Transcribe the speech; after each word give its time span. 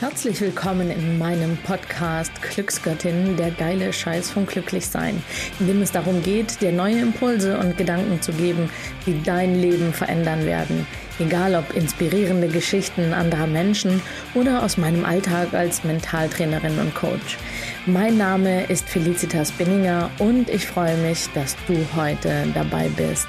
Herzlich 0.00 0.40
willkommen 0.40 0.90
in 0.90 1.18
meinem 1.18 1.58
Podcast 1.58 2.32
Glücksgöttin, 2.40 3.36
der 3.36 3.50
geile 3.50 3.92
Scheiß 3.92 4.30
vom 4.30 4.46
Glücklichsein, 4.46 5.22
in 5.58 5.66
dem 5.66 5.82
es 5.82 5.92
darum 5.92 6.22
geht, 6.22 6.62
dir 6.62 6.72
neue 6.72 7.00
Impulse 7.00 7.58
und 7.58 7.76
Gedanken 7.76 8.22
zu 8.22 8.32
geben, 8.32 8.70
die 9.04 9.22
dein 9.22 9.60
Leben 9.60 9.92
verändern 9.92 10.46
werden. 10.46 10.86
Egal 11.18 11.54
ob 11.54 11.76
inspirierende 11.76 12.48
Geschichten 12.48 13.12
anderer 13.12 13.46
Menschen 13.46 14.00
oder 14.34 14.62
aus 14.62 14.78
meinem 14.78 15.04
Alltag 15.04 15.52
als 15.52 15.84
Mentaltrainerin 15.84 16.78
und 16.78 16.94
Coach. 16.94 17.36
Mein 17.84 18.16
Name 18.16 18.64
ist 18.70 18.88
Felicitas 18.88 19.52
Binninger 19.52 20.08
und 20.18 20.48
ich 20.48 20.66
freue 20.66 20.96
mich, 20.96 21.28
dass 21.34 21.56
du 21.66 21.76
heute 21.94 22.46
dabei 22.54 22.88
bist. 22.88 23.28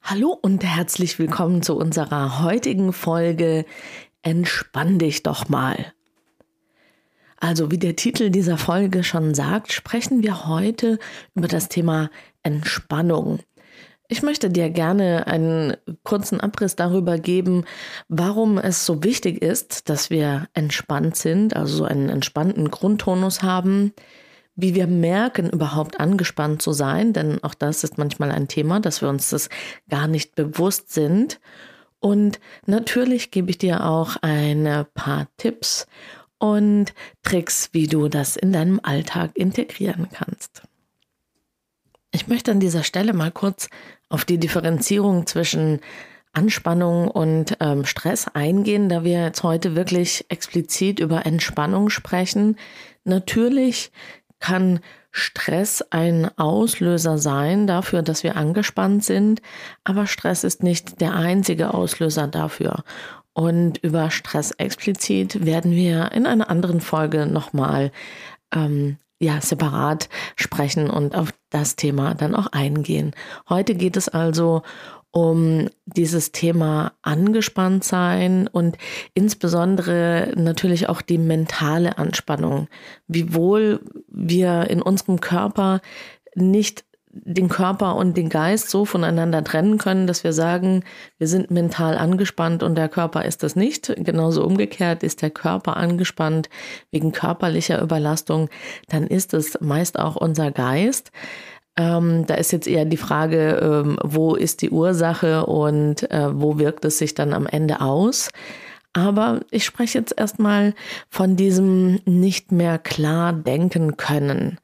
Hallo 0.00 0.36
und 0.40 0.64
herzlich 0.64 1.18
willkommen 1.18 1.62
zu 1.62 1.76
unserer 1.76 2.42
heutigen 2.42 2.94
Folge 2.94 3.66
Entspann 4.22 4.98
dich 4.98 5.22
doch 5.22 5.48
mal. 5.48 5.92
Also 7.42 7.72
wie 7.72 7.78
der 7.78 7.96
Titel 7.96 8.30
dieser 8.30 8.56
Folge 8.56 9.02
schon 9.02 9.34
sagt, 9.34 9.72
sprechen 9.72 10.22
wir 10.22 10.46
heute 10.46 11.00
über 11.34 11.48
das 11.48 11.68
Thema 11.68 12.08
Entspannung. 12.44 13.40
Ich 14.06 14.22
möchte 14.22 14.48
dir 14.50 14.70
gerne 14.70 15.26
einen 15.26 15.76
kurzen 16.04 16.38
Abriss 16.38 16.76
darüber 16.76 17.18
geben, 17.18 17.64
warum 18.08 18.58
es 18.58 18.86
so 18.86 19.02
wichtig 19.02 19.42
ist, 19.42 19.88
dass 19.88 20.10
wir 20.10 20.48
entspannt 20.54 21.16
sind, 21.16 21.56
also 21.56 21.78
so 21.78 21.84
einen 21.84 22.10
entspannten 22.10 22.70
Grundtonus 22.70 23.42
haben, 23.42 23.92
wie 24.54 24.74
wir 24.74 24.86
merken, 24.86 25.50
überhaupt 25.50 25.98
angespannt 25.98 26.62
zu 26.62 26.72
sein, 26.72 27.12
denn 27.12 27.42
auch 27.42 27.54
das 27.54 27.84
ist 27.84 27.98
manchmal 27.98 28.30
ein 28.30 28.48
Thema, 28.48 28.80
dass 28.80 29.00
wir 29.00 29.08
uns 29.08 29.30
das 29.30 29.48
gar 29.88 30.06
nicht 30.06 30.34
bewusst 30.34 30.92
sind 30.92 31.40
und 32.02 32.40
natürlich 32.66 33.30
gebe 33.30 33.50
ich 33.50 33.58
dir 33.58 33.86
auch 33.86 34.16
ein 34.22 34.86
paar 34.92 35.28
Tipps 35.36 35.86
und 36.38 36.92
Tricks, 37.22 37.68
wie 37.70 37.86
du 37.86 38.08
das 38.08 38.36
in 38.36 38.52
deinem 38.52 38.80
Alltag 38.82 39.30
integrieren 39.34 40.08
kannst. 40.12 40.62
Ich 42.10 42.26
möchte 42.26 42.50
an 42.50 42.58
dieser 42.58 42.82
Stelle 42.82 43.12
mal 43.12 43.30
kurz 43.30 43.68
auf 44.08 44.24
die 44.24 44.38
Differenzierung 44.38 45.26
zwischen 45.26 45.80
Anspannung 46.32 47.06
und 47.06 47.56
ähm, 47.60 47.84
Stress 47.84 48.26
eingehen, 48.26 48.88
da 48.88 49.04
wir 49.04 49.22
jetzt 49.22 49.44
heute 49.44 49.76
wirklich 49.76 50.26
explizit 50.28 50.98
über 50.98 51.24
Entspannung 51.24 51.88
sprechen. 51.88 52.56
Natürlich 53.04 53.92
kann 54.40 54.80
Stress 55.12 55.82
ein 55.90 56.30
Auslöser 56.38 57.18
sein 57.18 57.66
dafür, 57.66 58.02
dass 58.02 58.24
wir 58.24 58.36
angespannt 58.36 59.04
sind, 59.04 59.42
aber 59.84 60.06
Stress 60.06 60.42
ist 60.42 60.62
nicht 60.62 61.00
der 61.00 61.14
einzige 61.14 61.74
Auslöser 61.74 62.26
dafür. 62.26 62.82
Und 63.34 63.78
über 63.78 64.10
Stress 64.10 64.50
explizit 64.52 65.44
werden 65.44 65.72
wir 65.72 66.12
in 66.12 66.26
einer 66.26 66.50
anderen 66.50 66.80
Folge 66.80 67.26
nochmal 67.26 67.92
ähm, 68.54 68.96
ja, 69.20 69.40
separat 69.40 70.08
sprechen 70.36 70.90
und 70.90 71.14
auf 71.14 71.32
das 71.50 71.76
Thema 71.76 72.14
dann 72.14 72.34
auch 72.34 72.48
eingehen. 72.48 73.12
Heute 73.48 73.74
geht 73.74 73.96
es 73.96 74.08
also 74.08 74.62
um 75.12 75.68
dieses 75.84 76.32
Thema 76.32 76.92
angespannt 77.02 77.84
sein 77.84 78.48
und 78.48 78.78
insbesondere 79.14 80.32
natürlich 80.34 80.88
auch 80.88 81.02
die 81.02 81.18
mentale 81.18 81.98
Anspannung. 81.98 82.68
Wiewohl 83.06 83.80
wir 84.08 84.68
in 84.70 84.82
unserem 84.82 85.20
Körper 85.20 85.80
nicht 86.34 86.84
den 87.14 87.50
Körper 87.50 87.96
und 87.96 88.16
den 88.16 88.30
Geist 88.30 88.70
so 88.70 88.86
voneinander 88.86 89.44
trennen 89.44 89.76
können, 89.76 90.06
dass 90.06 90.24
wir 90.24 90.32
sagen, 90.32 90.82
wir 91.18 91.28
sind 91.28 91.50
mental 91.50 91.98
angespannt 91.98 92.62
und 92.62 92.74
der 92.74 92.88
Körper 92.88 93.26
ist 93.26 93.42
das 93.42 93.54
nicht. 93.54 93.92
Genauso 93.98 94.42
umgekehrt 94.44 95.02
ist 95.02 95.20
der 95.20 95.28
Körper 95.28 95.76
angespannt 95.76 96.48
wegen 96.90 97.12
körperlicher 97.12 97.82
Überlastung, 97.82 98.48
dann 98.88 99.06
ist 99.06 99.34
es 99.34 99.60
meist 99.60 99.98
auch 99.98 100.16
unser 100.16 100.50
Geist. 100.50 101.12
Ähm, 101.76 102.26
da 102.26 102.34
ist 102.34 102.52
jetzt 102.52 102.68
eher 102.68 102.84
die 102.84 102.98
Frage, 102.98 103.58
ähm, 103.62 103.98
wo 104.02 104.34
ist 104.34 104.60
die 104.62 104.70
Ursache 104.70 105.46
und 105.46 106.10
äh, 106.10 106.28
wo 106.32 106.58
wirkt 106.58 106.84
es 106.84 106.98
sich 106.98 107.14
dann 107.14 107.32
am 107.32 107.46
Ende 107.46 107.80
aus? 107.80 108.28
Aber 108.94 109.40
ich 109.50 109.64
spreche 109.64 109.98
jetzt 109.98 110.14
erstmal 110.18 110.74
von 111.08 111.34
diesem 111.34 112.00
nicht 112.04 112.52
mehr 112.52 112.78
klar 112.78 113.32
denken 113.32 113.96
können. 113.96 114.58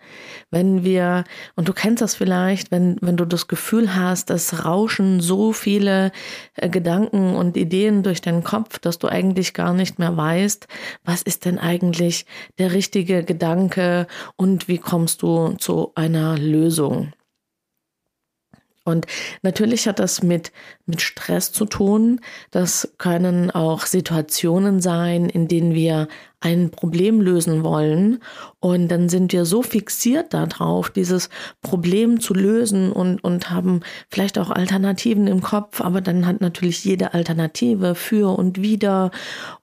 Wenn 0.50 0.84
wir, 0.84 1.24
und 1.56 1.66
du 1.66 1.72
kennst 1.72 2.02
das 2.02 2.14
vielleicht, 2.14 2.70
wenn, 2.70 2.98
wenn 3.00 3.16
du 3.16 3.24
das 3.24 3.48
Gefühl 3.48 3.94
hast, 3.94 4.28
es 4.28 4.66
rauschen 4.66 5.20
so 5.20 5.54
viele 5.54 6.12
äh, 6.56 6.68
Gedanken 6.68 7.36
und 7.36 7.56
Ideen 7.56 8.02
durch 8.02 8.20
deinen 8.20 8.44
Kopf, 8.44 8.78
dass 8.78 8.98
du 8.98 9.08
eigentlich 9.08 9.54
gar 9.54 9.72
nicht 9.72 9.98
mehr 9.98 10.14
weißt, 10.14 10.68
was 11.04 11.22
ist 11.22 11.46
denn 11.46 11.58
eigentlich 11.58 12.26
der 12.58 12.72
richtige 12.72 13.24
Gedanke 13.24 14.06
und 14.36 14.68
wie 14.68 14.78
kommst 14.78 15.22
du 15.22 15.54
zu 15.58 15.92
einer 15.94 16.36
Lösung. 16.36 17.12
Und 18.88 19.06
natürlich 19.42 19.86
hat 19.86 19.98
das 19.98 20.22
mit, 20.22 20.50
mit 20.86 21.02
Stress 21.02 21.52
zu 21.52 21.66
tun. 21.66 22.20
Das 22.50 22.94
können 22.96 23.50
auch 23.50 23.84
Situationen 23.84 24.80
sein, 24.80 25.28
in 25.28 25.46
denen 25.46 25.74
wir 25.74 26.08
ein 26.40 26.70
Problem 26.70 27.20
lösen 27.20 27.64
wollen. 27.64 28.20
Und 28.60 28.88
dann 28.88 29.08
sind 29.08 29.32
wir 29.32 29.44
so 29.44 29.62
fixiert 29.62 30.34
darauf, 30.34 30.90
dieses 30.90 31.30
Problem 31.62 32.20
zu 32.20 32.34
lösen 32.34 32.92
und, 32.92 33.22
und 33.24 33.50
haben 33.50 33.80
vielleicht 34.08 34.38
auch 34.38 34.50
Alternativen 34.50 35.26
im 35.26 35.40
Kopf. 35.42 35.80
Aber 35.80 36.00
dann 36.00 36.26
hat 36.26 36.40
natürlich 36.40 36.84
jede 36.84 37.12
Alternative 37.14 37.94
für 37.94 38.36
und 38.38 38.62
wieder. 38.62 39.10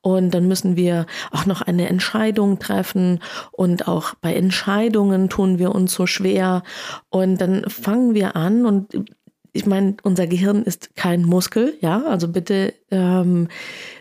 Und 0.02 0.34
dann 0.34 0.48
müssen 0.48 0.76
wir 0.76 1.06
auch 1.32 1.46
noch 1.46 1.62
eine 1.62 1.88
Entscheidung 1.88 2.60
treffen. 2.60 3.20
Und 3.52 3.88
auch 3.88 4.14
bei 4.16 4.34
Entscheidungen 4.34 5.30
tun 5.30 5.60
wir 5.60 5.74
uns 5.74 5.94
so 5.94 6.06
schwer. 6.08 6.64
Und 7.10 7.40
dann 7.40 7.64
fangen 7.70 8.14
wir 8.14 8.36
an 8.36 8.66
und 8.66 9.16
ich 9.56 9.66
meine, 9.66 9.96
unser 10.04 10.28
Gehirn 10.28 10.64
ist 10.64 10.96
kein 10.96 11.24
Muskel, 11.24 11.78
ja, 11.80 12.04
also 12.04 12.28
bitte 12.28 12.74
ähm, 12.92 13.48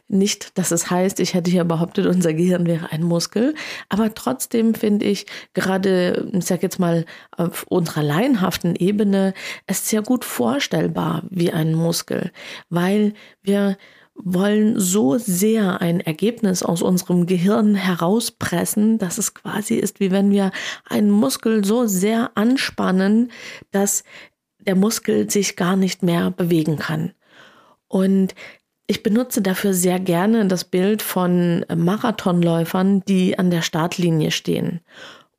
nicht, 0.08 0.58
dass 0.58 0.72
es 0.72 0.90
heißt, 0.90 1.20
ich 1.20 1.34
hätte 1.34 1.50
hier 1.50 1.64
behauptet, 1.64 2.06
unser 2.06 2.34
Gehirn 2.34 2.66
wäre 2.66 2.90
ein 2.90 3.02
Muskel. 3.02 3.54
Aber 3.88 4.12
trotzdem 4.14 4.74
finde 4.74 5.06
ich 5.06 5.26
gerade, 5.54 6.28
ich 6.32 6.44
sag 6.44 6.62
jetzt 6.62 6.78
mal, 6.78 7.06
auf 7.36 7.64
unserer 7.68 8.02
laienhaften 8.02 8.74
Ebene 8.76 9.32
es 9.66 9.88
sehr 9.88 10.02
gut 10.02 10.24
vorstellbar 10.24 11.22
wie 11.30 11.52
ein 11.52 11.74
Muskel, 11.74 12.32
weil 12.68 13.14
wir 13.42 13.76
wollen 14.16 14.78
so 14.78 15.18
sehr 15.18 15.80
ein 15.80 16.00
Ergebnis 16.00 16.62
aus 16.62 16.82
unserem 16.82 17.26
Gehirn 17.26 17.74
herauspressen, 17.74 18.98
dass 18.98 19.18
es 19.18 19.34
quasi 19.34 19.74
ist, 19.74 19.98
wie 19.98 20.10
wenn 20.10 20.30
wir 20.30 20.52
einen 20.88 21.10
Muskel 21.10 21.64
so 21.64 21.86
sehr 21.86 22.30
anspannen, 22.36 23.32
dass 23.72 24.04
der 24.66 24.76
Muskel 24.76 25.30
sich 25.30 25.56
gar 25.56 25.76
nicht 25.76 26.02
mehr 26.02 26.30
bewegen 26.30 26.76
kann. 26.76 27.12
Und 27.88 28.34
ich 28.86 29.02
benutze 29.02 29.40
dafür 29.40 29.72
sehr 29.72 29.98
gerne 29.98 30.46
das 30.46 30.64
Bild 30.64 31.00
von 31.00 31.64
Marathonläufern, 31.74 33.02
die 33.06 33.38
an 33.38 33.50
der 33.50 33.62
Startlinie 33.62 34.30
stehen 34.30 34.80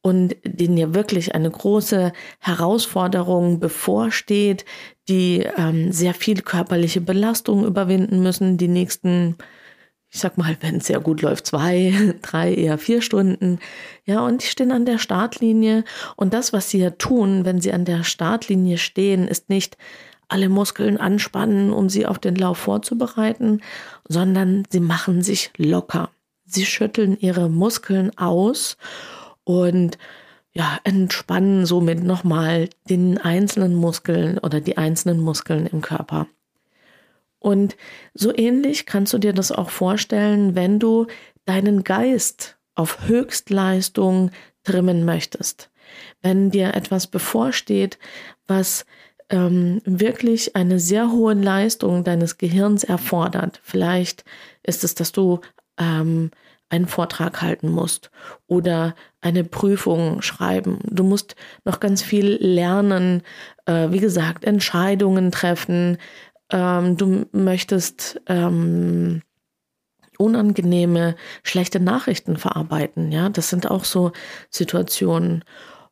und 0.05 0.35
denen 0.43 0.77
ja 0.77 0.93
wirklich 0.93 1.33
eine 1.33 1.49
große 1.49 2.13
Herausforderung 2.39 3.59
bevorsteht, 3.59 4.63
die 5.09 5.47
ähm, 5.57 5.91
sehr 5.91 6.13
viel 6.13 6.41
körperliche 6.41 7.01
Belastung 7.01 7.65
überwinden 7.65 8.21
müssen, 8.21 8.57
die 8.57 8.67
nächsten, 8.67 9.35
ich 10.15 10.21
sag 10.21 10.37
mal, 10.37 10.55
wenn 10.61 10.77
es 10.77 10.87
sehr 10.87 11.01
gut 11.01 11.21
läuft, 11.21 11.45
zwei, 11.45 12.15
drei, 12.21 12.53
eher 12.53 12.77
vier 12.77 13.01
Stunden. 13.01 13.59
Ja, 14.05 14.25
und 14.25 14.41
die 14.41 14.47
stehen 14.47 14.71
an 14.71 14.85
der 14.85 14.97
Startlinie. 14.97 15.83
Und 16.15 16.33
das, 16.33 16.53
was 16.53 16.69
sie 16.69 16.79
ja 16.79 16.91
tun, 16.91 17.43
wenn 17.43 17.59
sie 17.59 17.73
an 17.73 17.83
der 17.83 18.05
Startlinie 18.05 18.77
stehen, 18.77 19.27
ist 19.27 19.49
nicht 19.49 19.77
alle 20.29 20.47
Muskeln 20.47 20.97
anspannen, 20.97 21.73
um 21.73 21.89
sie 21.89 22.05
auf 22.05 22.17
den 22.17 22.35
Lauf 22.35 22.57
vorzubereiten, 22.59 23.59
sondern 24.07 24.63
sie 24.69 24.79
machen 24.79 25.22
sich 25.22 25.51
locker. 25.57 26.09
Sie 26.45 26.66
schütteln 26.66 27.17
ihre 27.19 27.49
Muskeln 27.49 28.17
aus 28.17 28.78
und 29.43 29.97
ja, 30.53 30.79
entspannen 30.85 31.66
somit 31.66 32.01
nochmal 32.05 32.69
den 32.90 33.17
einzelnen 33.17 33.75
Muskeln 33.75 34.37
oder 34.37 34.61
die 34.61 34.78
einzelnen 34.78 35.19
Muskeln 35.19 35.67
im 35.67 35.81
Körper. 35.81 36.28
Und 37.45 37.77
so 38.15 38.35
ähnlich 38.35 38.87
kannst 38.87 39.13
du 39.13 39.19
dir 39.19 39.31
das 39.31 39.51
auch 39.51 39.69
vorstellen, 39.69 40.55
wenn 40.55 40.79
du 40.79 41.05
deinen 41.45 41.83
Geist 41.83 42.57
auf 42.73 43.07
Höchstleistung 43.07 44.31
trimmen 44.63 45.05
möchtest. 45.05 45.69
Wenn 46.23 46.49
dir 46.49 46.73
etwas 46.73 47.05
bevorsteht, 47.05 47.99
was 48.47 48.87
ähm, 49.29 49.79
wirklich 49.85 50.55
eine 50.55 50.79
sehr 50.79 51.11
hohe 51.11 51.35
Leistung 51.35 52.03
deines 52.03 52.39
Gehirns 52.39 52.83
erfordert. 52.83 53.59
Vielleicht 53.61 54.25
ist 54.63 54.83
es, 54.83 54.95
dass 54.95 55.11
du 55.11 55.41
ähm, 55.77 56.31
einen 56.69 56.87
Vortrag 56.87 57.43
halten 57.43 57.69
musst 57.69 58.09
oder 58.47 58.95
eine 59.21 59.43
Prüfung 59.43 60.23
schreiben. 60.23 60.79
Du 60.85 61.03
musst 61.03 61.35
noch 61.63 61.79
ganz 61.79 62.01
viel 62.01 62.39
lernen, 62.41 63.21
äh, 63.67 63.91
wie 63.91 63.99
gesagt, 63.99 64.45
Entscheidungen 64.45 65.31
treffen. 65.31 65.99
Ähm, 66.51 66.97
du 66.97 67.25
möchtest 67.31 68.21
ähm, 68.27 69.21
unangenehme, 70.17 71.15
schlechte 71.43 71.79
Nachrichten 71.79 72.37
verarbeiten. 72.37 73.11
Ja, 73.11 73.29
das 73.29 73.49
sind 73.49 73.69
auch 73.69 73.83
so 73.83 74.11
Situationen. 74.49 75.43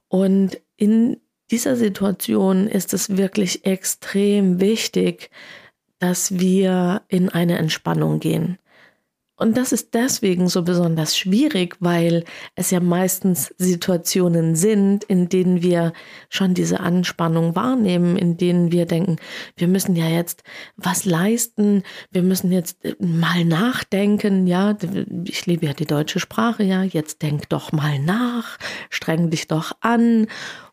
Und 0.08 0.62
in 0.78 1.18
dieser 1.52 1.76
Situation 1.76 2.68
ist 2.68 2.94
es 2.94 3.18
wirklich 3.18 3.66
extrem 3.66 4.60
wichtig, 4.60 5.30
dass 6.00 6.40
wir 6.40 7.02
in 7.08 7.30
eine 7.30 7.58
Entspannung 7.58 8.20
gehen. 8.20 8.58
Und 9.44 9.58
das 9.58 9.74
ist 9.74 9.94
deswegen 9.94 10.48
so 10.48 10.62
besonders 10.62 11.18
schwierig, 11.18 11.76
weil 11.82 12.24
es 12.56 12.72
ja 12.72 12.80
meistens 12.80 13.54
Situationen 13.58 14.56
sind, 14.56 15.04
in 15.04 15.28
denen 15.28 15.62
wir 15.62 15.92
schon 16.30 16.54
diese 16.54 16.80
Anspannung 16.80 17.54
wahrnehmen, 17.54 18.16
in 18.16 18.38
denen 18.38 18.72
wir 18.72 18.86
denken, 18.86 19.18
wir 19.58 19.68
müssen 19.68 19.98
ja 19.98 20.08
jetzt 20.08 20.44
was 20.78 21.04
leisten, 21.04 21.84
wir 22.10 22.24
müssen 22.24 22.54
jetzt 22.54 22.86
äh, 22.86 22.96
mal 23.00 23.44
nachdenken, 23.44 24.48
ja, 24.48 24.78
ich 25.26 25.46
liebe 25.46 25.66
ja 25.66 25.74
die 25.74 25.88
deutsche 25.88 26.22
Sprache, 26.22 26.64
ja, 26.64 26.84
jetzt 26.84 27.22
denk 27.22 27.50
doch 27.50 27.74
mal 27.74 28.00
nach, 28.00 28.58
streng 28.90 29.30
dich 29.30 29.50
doch 29.50 29.74
an. 29.82 30.28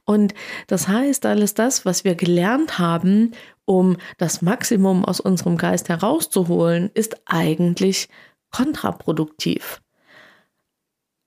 Und 0.04 0.32
das 0.68 0.86
heißt, 0.86 1.26
alles 1.26 1.54
das, 1.54 1.84
was 1.84 2.04
wir 2.04 2.14
gelernt 2.14 2.78
haben, 2.78 3.32
um 3.64 3.96
das 4.16 4.42
Maximum 4.42 5.04
aus 5.04 5.18
unserem 5.18 5.56
Geist 5.56 5.88
herauszuholen, 5.88 6.90
ist 6.94 7.20
eigentlich 7.26 8.08
kontraproduktiv. 8.50 9.80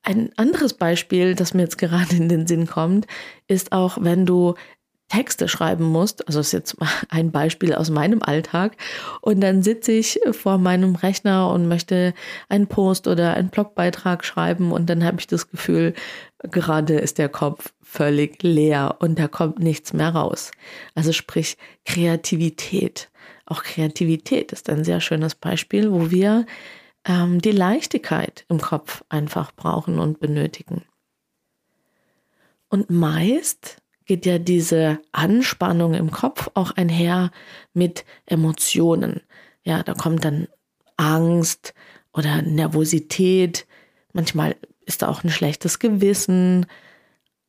Ein 0.03 0.31
anderes 0.35 0.73
Beispiel, 0.73 1.33
das 1.33 1.53
mir 1.53 1.61
jetzt 1.61 1.77
gerade 1.77 2.15
in 2.15 2.27
den 2.27 2.45
Sinn 2.45 2.67
kommt, 2.67 3.07
ist 3.47 3.71
auch, 3.71 3.97
wenn 4.01 4.25
du 4.25 4.55
Texte 5.13 5.47
schreiben 5.47 5.85
musst, 5.85 6.27
also 6.27 6.39
ist 6.39 6.53
jetzt 6.53 6.75
ein 7.09 7.31
Beispiel 7.31 7.73
aus 7.73 7.89
meinem 7.89 8.21
Alltag, 8.23 8.75
und 9.21 9.41
dann 9.41 9.61
sitze 9.61 9.91
ich 9.91 10.19
vor 10.31 10.57
meinem 10.57 10.95
Rechner 10.95 11.51
und 11.51 11.67
möchte 11.67 12.13
einen 12.49 12.67
Post 12.67 13.07
oder 13.07 13.35
einen 13.35 13.49
Blogbeitrag 13.49 14.25
schreiben 14.25 14.71
und 14.71 14.89
dann 14.89 15.03
habe 15.03 15.19
ich 15.19 15.27
das 15.27 15.49
Gefühl, 15.49 15.93
gerade 16.39 16.95
ist 16.95 17.17
der 17.17 17.29
Kopf 17.29 17.73
völlig 17.81 18.41
leer 18.41 18.97
und 18.99 19.19
da 19.19 19.27
kommt 19.27 19.59
nichts 19.59 19.93
mehr 19.93 20.09
raus. 20.09 20.51
Also 20.95 21.13
sprich 21.13 21.57
Kreativität. 21.85 23.09
Auch 23.45 23.63
Kreativität 23.63 24.51
ist 24.51 24.69
ein 24.69 24.83
sehr 24.83 24.99
schönes 24.99 25.35
Beispiel, 25.35 25.91
wo 25.91 26.09
wir 26.09 26.45
ähm, 27.05 27.41
die 27.41 27.51
Leichtigkeit 27.51 28.45
im 28.49 28.59
Kopf 28.59 29.03
einfach 29.09 29.51
brauchen 29.53 29.99
und 29.99 30.19
benötigen. 30.19 30.83
Und 32.69 32.89
meist 32.89 33.81
geht 34.05 34.25
ja 34.25 34.39
diese 34.39 34.99
Anspannung 35.11 35.93
im 35.93 36.11
Kopf 36.11 36.49
auch 36.55 36.71
einher 36.71 37.31
mit 37.73 38.05
Emotionen. 38.25 39.21
Ja, 39.63 39.83
da 39.83 39.93
kommt 39.93 40.25
dann 40.25 40.47
Angst 40.97 41.73
oder 42.13 42.41
Nervosität. 42.41 43.65
Manchmal 44.11 44.55
ist 44.85 45.01
da 45.01 45.07
auch 45.07 45.23
ein 45.23 45.29
schlechtes 45.29 45.79
Gewissen, 45.79 46.65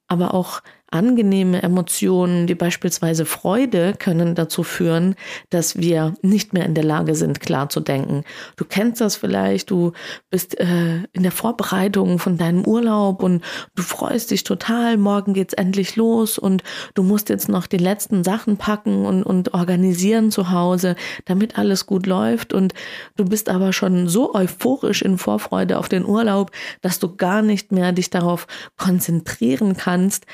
aber 0.06 0.34
auch 0.34 0.62
angenehme 0.94 1.62
Emotionen, 1.62 2.49
wie 2.49 2.55
beispielsweise 2.55 3.25
Freude, 3.25 3.94
können 3.99 4.35
dazu 4.35 4.62
führen, 4.62 5.17
dass 5.50 5.76
wir 5.76 6.14
nicht 6.23 6.52
mehr 6.52 6.64
in 6.64 6.75
der 6.75 6.85
Lage 6.85 7.17
sind, 7.17 7.41
klar 7.41 7.69
zu 7.69 7.81
denken. 7.81 8.23
Du 8.56 8.64
kennst 8.64 9.00
das 9.00 9.17
vielleicht, 9.17 9.70
du 9.70 9.93
bist 10.31 10.58
äh, 10.61 11.02
in 11.12 11.23
der 11.25 11.32
Vorbereitung 11.32 12.19
von 12.20 12.38
deinem 12.38 12.64
Urlaub 12.64 13.23
und 13.23 13.43
du 13.75 13.82
freust 13.82 14.31
dich 14.31 14.44
total, 14.44 14.96
morgen 14.96 15.35
geht's 15.35 15.55
endlich 15.55 15.96
los 15.96 16.38
und 16.38 16.62
du 16.94 17.02
musst 17.02 17.29
jetzt 17.29 17.49
noch 17.49 17.67
die 17.67 17.76
letzten 17.76 18.23
Sachen 18.23 18.56
packen 18.56 19.05
und, 19.05 19.25
und 19.25 19.52
organisieren 19.52 20.31
zu 20.31 20.50
Hause, 20.50 20.94
damit 21.25 21.58
alles 21.58 21.87
gut 21.87 22.06
läuft 22.06 22.52
und 22.52 22.73
du 23.17 23.25
bist 23.25 23.49
aber 23.49 23.73
schon 23.73 24.06
so 24.06 24.32
euphorisch 24.32 25.02
in 25.02 25.19
Vorfreude 25.19 25.79
auf 25.79 25.88
den 25.88 26.05
Urlaub, 26.06 26.52
dass 26.82 27.00
du 27.00 27.17
gar 27.17 27.43
nicht 27.43 27.73
mehr 27.73 27.90
dich 27.90 28.11
darauf 28.11 28.47
konzentrieren 28.76 29.76
kannst, 29.76 30.26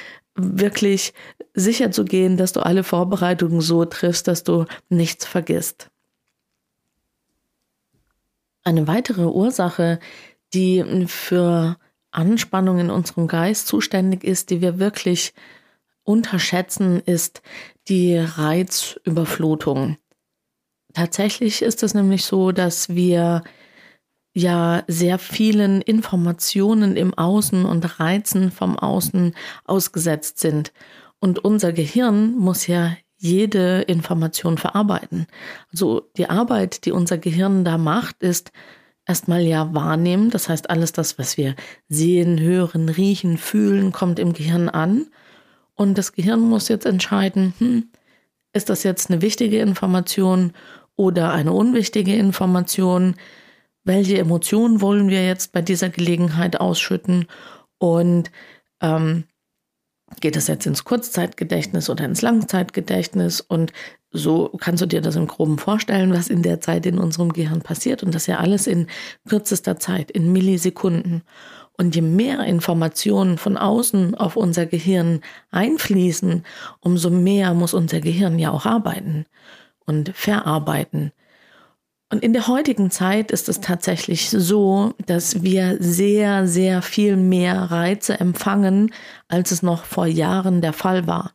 wirklich 0.58 1.12
sicher 1.54 1.90
zu 1.90 2.04
gehen, 2.04 2.36
dass 2.36 2.52
du 2.52 2.60
alle 2.60 2.84
Vorbereitungen 2.84 3.60
so 3.60 3.84
triffst, 3.84 4.28
dass 4.28 4.44
du 4.44 4.66
nichts 4.88 5.26
vergisst. 5.26 5.90
Eine 8.62 8.86
weitere 8.86 9.24
Ursache, 9.24 9.98
die 10.52 11.06
für 11.06 11.76
Anspannung 12.10 12.78
in 12.78 12.90
unserem 12.90 13.26
Geist 13.28 13.66
zuständig 13.66 14.24
ist, 14.24 14.50
die 14.50 14.60
wir 14.60 14.78
wirklich 14.78 15.32
unterschätzen, 16.02 17.00
ist 17.00 17.42
die 17.88 18.16
Reizüberflutung. 18.16 19.96
Tatsächlich 20.92 21.62
ist 21.62 21.82
es 21.82 21.94
nämlich 21.94 22.24
so, 22.24 22.52
dass 22.52 22.88
wir 22.88 23.44
ja 24.40 24.82
sehr 24.86 25.18
vielen 25.18 25.80
Informationen 25.82 26.96
im 26.96 27.14
Außen 27.14 27.64
und 27.64 28.00
Reizen 28.00 28.50
vom 28.50 28.78
Außen 28.78 29.34
ausgesetzt 29.64 30.38
sind. 30.38 30.72
Und 31.20 31.38
unser 31.38 31.72
Gehirn 31.72 32.36
muss 32.36 32.66
ja 32.66 32.96
jede 33.16 33.82
Information 33.82 34.56
verarbeiten. 34.56 35.26
Also 35.70 36.10
die 36.16 36.30
Arbeit, 36.30 36.86
die 36.86 36.92
unser 36.92 37.18
Gehirn 37.18 37.64
da 37.64 37.76
macht, 37.76 38.22
ist 38.22 38.50
erstmal 39.06 39.42
ja 39.42 39.74
wahrnehmen. 39.74 40.30
Das 40.30 40.48
heißt, 40.48 40.70
alles 40.70 40.92
das, 40.92 41.18
was 41.18 41.36
wir 41.36 41.54
sehen, 41.88 42.40
hören, 42.40 42.88
riechen, 42.88 43.36
fühlen, 43.36 43.92
kommt 43.92 44.18
im 44.18 44.32
Gehirn 44.32 44.70
an. 44.70 45.06
Und 45.74 45.98
das 45.98 46.12
Gehirn 46.12 46.40
muss 46.40 46.68
jetzt 46.68 46.86
entscheiden, 46.86 47.52
hm, 47.58 47.88
ist 48.52 48.70
das 48.70 48.82
jetzt 48.82 49.10
eine 49.10 49.22
wichtige 49.22 49.60
Information 49.60 50.52
oder 50.96 51.32
eine 51.32 51.52
unwichtige 51.52 52.16
Information? 52.16 53.16
Welche 53.90 54.18
Emotionen 54.18 54.80
wollen 54.80 55.08
wir 55.08 55.26
jetzt 55.26 55.50
bei 55.50 55.62
dieser 55.62 55.88
Gelegenheit 55.88 56.60
ausschütten 56.60 57.26
und 57.78 58.30
ähm, 58.80 59.24
geht 60.20 60.36
es 60.36 60.46
jetzt 60.46 60.64
ins 60.64 60.84
Kurzzeitgedächtnis 60.84 61.90
oder 61.90 62.04
ins 62.04 62.22
Langzeitgedächtnis 62.22 63.40
und 63.40 63.72
so 64.12 64.48
kannst 64.60 64.80
du 64.80 64.86
dir 64.86 65.00
das 65.00 65.16
im 65.16 65.26
Groben 65.26 65.58
vorstellen, 65.58 66.12
was 66.12 66.28
in 66.28 66.42
der 66.42 66.60
Zeit 66.60 66.86
in 66.86 66.98
unserem 66.98 67.32
Gehirn 67.32 67.62
passiert 67.62 68.04
und 68.04 68.14
das 68.14 68.28
ja 68.28 68.38
alles 68.38 68.68
in 68.68 68.86
kürzester 69.28 69.76
Zeit, 69.78 70.10
in 70.10 70.32
Millisekunden. 70.32 71.22
Und 71.76 71.96
je 71.96 72.02
mehr 72.02 72.40
Informationen 72.44 73.38
von 73.38 73.56
außen 73.56 74.14
auf 74.14 74.36
unser 74.36 74.66
Gehirn 74.66 75.20
einfließen, 75.50 76.44
umso 76.80 77.10
mehr 77.10 77.54
muss 77.54 77.74
unser 77.74 78.00
Gehirn 78.00 78.38
ja 78.38 78.50
auch 78.52 78.66
arbeiten 78.66 79.26
und 79.84 80.12
verarbeiten. 80.14 81.12
Und 82.12 82.24
in 82.24 82.32
der 82.32 82.48
heutigen 82.48 82.90
Zeit 82.90 83.30
ist 83.30 83.48
es 83.48 83.60
tatsächlich 83.60 84.30
so, 84.30 84.94
dass 85.06 85.44
wir 85.44 85.76
sehr, 85.78 86.48
sehr 86.48 86.82
viel 86.82 87.16
mehr 87.16 87.54
Reize 87.54 88.18
empfangen, 88.18 88.92
als 89.28 89.52
es 89.52 89.62
noch 89.62 89.84
vor 89.84 90.06
Jahren 90.06 90.60
der 90.60 90.72
Fall 90.72 91.06
war. 91.06 91.32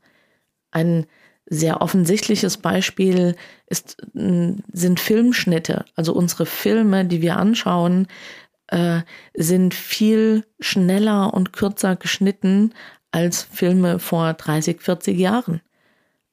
Ein 0.72 1.06
sehr 1.46 1.82
offensichtliches 1.82 2.58
Beispiel 2.58 3.36
ist, 3.68 3.98
sind 4.14 5.00
Filmschnitte. 5.00 5.86
Also 5.96 6.14
unsere 6.14 6.46
Filme, 6.46 7.06
die 7.06 7.22
wir 7.22 7.38
anschauen, 7.38 8.08
äh, 8.68 9.02
sind 9.34 9.74
viel 9.74 10.44
schneller 10.60 11.34
und 11.34 11.54
kürzer 11.54 11.96
geschnitten 11.96 12.74
als 13.12 13.44
Filme 13.44 14.00
vor 14.00 14.34
30, 14.34 14.82
40 14.82 15.18
Jahren. 15.18 15.62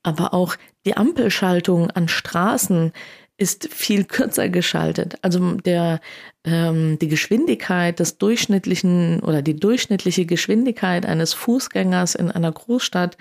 Aber 0.02 0.34
auch 0.34 0.56
die 0.84 0.96
Ampelschaltung 0.96 1.90
an 1.92 2.08
Straßen 2.08 2.92
ist 3.42 3.68
viel 3.72 4.04
kürzer 4.04 4.48
geschaltet. 4.48 5.18
Also 5.20 5.54
der, 5.56 6.00
ähm, 6.44 6.96
die 7.00 7.08
Geschwindigkeit 7.08 7.98
des 7.98 8.16
durchschnittlichen 8.16 9.18
oder 9.18 9.42
die 9.42 9.56
durchschnittliche 9.56 10.26
Geschwindigkeit 10.26 11.04
eines 11.04 11.34
Fußgängers 11.34 12.14
in 12.14 12.30
einer 12.30 12.52
Großstadt 12.52 13.18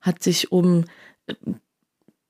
hat 0.00 0.22
sich 0.22 0.52
um 0.52 0.84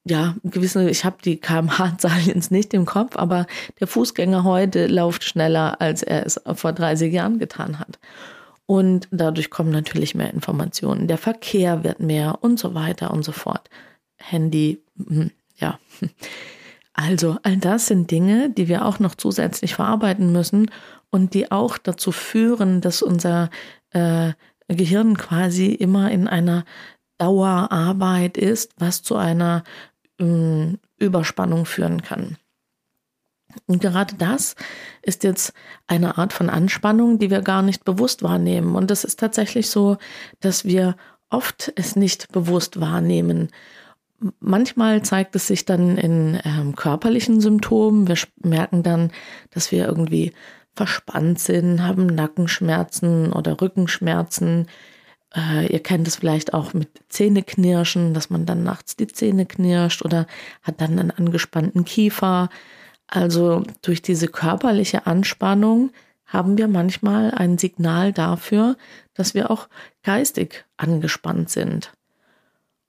ja, 0.08 0.36
gewisse, 0.44 0.88
ich 0.88 1.04
habe 1.04 1.18
die 1.22 1.36
kmh-Zahl 1.36 2.20
jetzt 2.24 2.50
nicht 2.50 2.72
im 2.72 2.86
Kopf, 2.86 3.16
aber 3.16 3.46
der 3.80 3.86
Fußgänger 3.86 4.44
heute 4.44 4.86
läuft 4.86 5.24
schneller, 5.24 5.80
als 5.82 6.02
er 6.02 6.24
es 6.24 6.40
vor 6.54 6.72
30 6.72 7.12
Jahren 7.12 7.38
getan 7.38 7.78
hat. 7.78 7.98
Und 8.64 9.08
dadurch 9.10 9.50
kommen 9.50 9.70
natürlich 9.70 10.14
mehr 10.14 10.32
Informationen. 10.32 11.06
Der 11.06 11.18
Verkehr 11.18 11.84
wird 11.84 12.00
mehr 12.00 12.38
und 12.40 12.58
so 12.58 12.74
weiter 12.74 13.10
und 13.10 13.24
so 13.24 13.32
fort. 13.32 13.68
Handy, 14.16 14.82
hm, 14.96 15.32
ja. 15.56 15.78
Also 16.98 17.36
all 17.42 17.58
das 17.58 17.86
sind 17.86 18.10
Dinge, 18.10 18.48
die 18.48 18.68
wir 18.68 18.86
auch 18.86 18.98
noch 18.98 19.14
zusätzlich 19.14 19.74
verarbeiten 19.74 20.32
müssen 20.32 20.70
und 21.10 21.34
die 21.34 21.52
auch 21.52 21.76
dazu 21.76 22.10
führen, 22.10 22.80
dass 22.80 23.02
unser 23.02 23.50
äh, 23.90 24.32
Gehirn 24.68 25.18
quasi 25.18 25.66
immer 25.66 26.10
in 26.10 26.26
einer 26.26 26.64
Dauerarbeit 27.18 28.38
ist, 28.38 28.72
was 28.78 29.02
zu 29.02 29.16
einer 29.16 29.62
äh, 30.18 30.72
Überspannung 30.98 31.66
führen 31.66 32.00
kann. 32.00 32.38
Und 33.66 33.82
gerade 33.82 34.14
das 34.16 34.56
ist 35.02 35.22
jetzt 35.22 35.52
eine 35.86 36.16
Art 36.16 36.32
von 36.32 36.48
Anspannung, 36.48 37.18
die 37.18 37.30
wir 37.30 37.42
gar 37.42 37.60
nicht 37.60 37.84
bewusst 37.84 38.22
wahrnehmen. 38.22 38.74
Und 38.74 38.90
es 38.90 39.04
ist 39.04 39.20
tatsächlich 39.20 39.68
so, 39.68 39.98
dass 40.40 40.64
wir 40.64 40.96
oft 41.28 41.72
es 41.76 41.94
nicht 41.94 42.32
bewusst 42.32 42.80
wahrnehmen 42.80 43.50
manchmal 44.40 45.02
zeigt 45.02 45.36
es 45.36 45.46
sich 45.46 45.64
dann 45.64 45.96
in 45.96 46.40
ähm, 46.44 46.74
körperlichen 46.74 47.40
Symptomen. 47.40 48.08
Wir 48.08 48.16
merken 48.42 48.82
dann, 48.82 49.10
dass 49.50 49.72
wir 49.72 49.86
irgendwie 49.86 50.32
verspannt 50.74 51.38
sind, 51.38 51.82
haben 51.82 52.06
Nackenschmerzen 52.06 53.32
oder 53.32 53.60
Rückenschmerzen. 53.60 54.68
Äh, 55.34 55.72
ihr 55.72 55.82
kennt 55.82 56.06
es 56.06 56.16
vielleicht 56.16 56.54
auch 56.54 56.74
mit 56.74 56.88
Zähneknirschen, 57.08 58.14
dass 58.14 58.30
man 58.30 58.46
dann 58.46 58.62
nachts 58.62 58.96
die 58.96 59.06
Zähne 59.06 59.46
knirscht 59.46 60.04
oder 60.04 60.26
hat 60.62 60.80
dann 60.80 60.98
einen 60.98 61.10
angespannten 61.10 61.84
Kiefer. 61.84 62.50
Also 63.06 63.62
durch 63.82 64.02
diese 64.02 64.28
körperliche 64.28 65.06
Anspannung 65.06 65.90
haben 66.26 66.58
wir 66.58 66.68
manchmal 66.68 67.30
ein 67.30 67.56
Signal 67.56 68.12
dafür, 68.12 68.76
dass 69.14 69.34
wir 69.34 69.50
auch 69.50 69.68
geistig 70.02 70.64
angespannt 70.76 71.50
sind. 71.50 71.92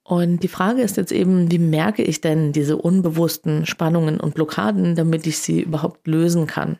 Und 0.08 0.42
die 0.42 0.48
Frage 0.48 0.80
ist 0.80 0.96
jetzt 0.96 1.12
eben, 1.12 1.52
wie 1.52 1.58
merke 1.58 2.02
ich 2.02 2.22
denn 2.22 2.52
diese 2.52 2.78
unbewussten 2.78 3.66
Spannungen 3.66 4.18
und 4.18 4.34
Blockaden, 4.34 4.94
damit 4.94 5.26
ich 5.26 5.36
sie 5.36 5.60
überhaupt 5.60 6.06
lösen 6.06 6.46
kann? 6.46 6.78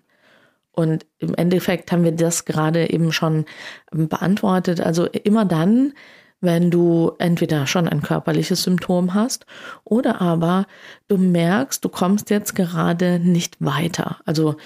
Und 0.73 1.05
im 1.19 1.35
Endeffekt 1.35 1.93
haben 1.93 2.05
wir 2.05 2.13
das 2.13 2.47
gerade 2.47 2.89
eben 2.89 3.13
schon 3.13 3.45
beantwortet. 3.91 4.81
Also 4.81 5.05
immer 5.05 5.45
dann, 5.45 5.93
wenn 6.41 6.71
du 6.71 7.13
entweder 7.19 7.67
schon 7.67 7.87
ein 7.87 8.01
körperliches 8.01 8.63
Symptom 8.63 9.13
hast 9.13 9.45
oder 9.85 10.23
aber 10.23 10.67
du 11.09 11.19
merkst, 11.19 11.85
du 11.85 11.91
kommst 11.91 12.31
jetzt 12.31 12.55
gerade 12.55 13.19
nicht 13.19 13.59
weiter. 13.61 14.21
Also 14.25 14.57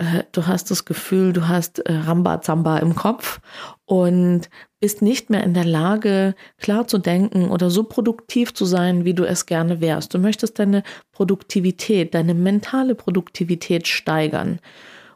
äh, 0.00 0.24
du 0.32 0.46
hast 0.46 0.70
das 0.70 0.86
Gefühl, 0.86 1.32
du 1.32 1.46
hast 1.46 1.78
äh, 1.80 1.92
Rambazamba 1.92 2.78
im 2.78 2.94
Kopf 2.94 3.40
und 3.84 4.48
bist 4.80 5.02
nicht 5.02 5.28
mehr 5.28 5.44
in 5.44 5.52
der 5.52 5.66
Lage, 5.66 6.34
klar 6.58 6.88
zu 6.88 6.96
denken 6.96 7.50
oder 7.50 7.68
so 7.68 7.84
produktiv 7.84 8.54
zu 8.54 8.64
sein, 8.64 9.04
wie 9.04 9.12
du 9.12 9.24
es 9.24 9.44
gerne 9.44 9.82
wärst. 9.82 10.14
Du 10.14 10.18
möchtest 10.18 10.58
deine 10.58 10.82
Produktivität, 11.12 12.14
deine 12.14 12.32
mentale 12.32 12.94
Produktivität 12.94 13.86
steigern. 13.86 14.58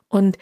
Und 0.08 0.36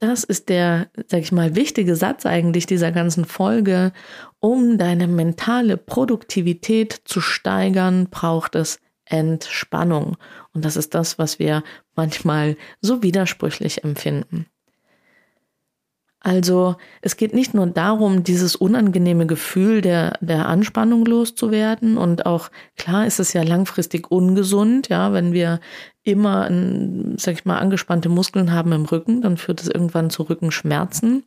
das 0.00 0.24
ist 0.24 0.48
der, 0.48 0.88
sag 1.06 1.20
ich 1.20 1.30
mal, 1.30 1.54
wichtige 1.54 1.94
Satz 1.94 2.26
eigentlich 2.26 2.66
dieser 2.66 2.90
ganzen 2.90 3.24
Folge. 3.24 3.92
Um 4.40 4.76
deine 4.76 5.06
mentale 5.06 5.76
Produktivität 5.76 7.00
zu 7.04 7.20
steigern, 7.20 8.08
braucht 8.10 8.56
es 8.56 8.80
Entspannung. 9.06 10.16
Und 10.52 10.64
das 10.64 10.76
ist 10.76 10.94
das, 10.94 11.18
was 11.18 11.38
wir 11.38 11.62
manchmal 11.94 12.56
so 12.80 13.02
widersprüchlich 13.02 13.84
empfinden. 13.84 14.46
Also 16.20 16.76
es 17.02 17.18
geht 17.18 17.34
nicht 17.34 17.52
nur 17.52 17.66
darum, 17.66 18.24
dieses 18.24 18.56
unangenehme 18.56 19.26
Gefühl 19.26 19.82
der, 19.82 20.16
der 20.22 20.48
Anspannung 20.48 21.04
loszuwerden 21.04 21.98
und 21.98 22.24
auch 22.24 22.50
klar 22.76 23.06
ist 23.06 23.20
es 23.20 23.34
ja 23.34 23.42
langfristig 23.42 24.10
ungesund, 24.10 24.88
ja, 24.88 25.12
wenn 25.12 25.34
wir 25.34 25.60
immer, 26.02 26.48
sag 27.18 27.34
ich 27.34 27.44
mal, 27.44 27.58
angespannte 27.58 28.08
Muskeln 28.08 28.52
haben 28.52 28.72
im 28.72 28.86
Rücken, 28.86 29.20
dann 29.20 29.36
führt 29.36 29.60
es 29.60 29.68
irgendwann 29.68 30.08
zu 30.08 30.22
Rückenschmerzen 30.22 31.24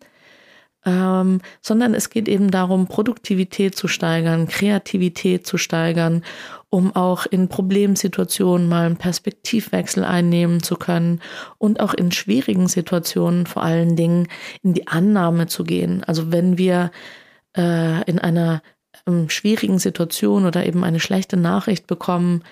ähm, 0.87 1.41
sondern 1.61 1.93
es 1.93 2.09
geht 2.09 2.29
eben 2.29 2.49
darum, 2.49 2.87
Produktivität 2.87 3.75
zu 3.75 3.89
steigern, 3.89 4.47
Kreativität 4.47 5.45
zu 5.45 5.57
steigern, 5.57 6.23
um 6.69 6.95
auch 6.95 7.25
in 7.25 7.49
Problemsituationen 7.49 8.69
mal 8.69 8.85
einen 8.85 8.95
Perspektivwechsel 8.95 10.05
einnehmen 10.05 10.63
zu 10.63 10.77
können 10.77 11.19
und 11.57 11.81
auch 11.81 11.93
in 11.93 12.13
schwierigen 12.13 12.69
Situationen 12.69 13.47
vor 13.47 13.63
allen 13.63 13.97
Dingen 13.97 14.29
in 14.63 14.73
die 14.73 14.87
Annahme 14.87 15.47
zu 15.47 15.65
gehen. 15.65 16.05
Also 16.05 16.31
wenn 16.31 16.57
wir 16.57 16.91
äh, 17.57 18.03
in 18.09 18.19
einer 18.19 18.61
ähm, 19.05 19.29
schwierigen 19.29 19.79
Situation 19.79 20.45
oder 20.45 20.65
eben 20.65 20.85
eine 20.85 21.01
schlechte 21.01 21.35
Nachricht 21.35 21.85
bekommen, 21.87 22.43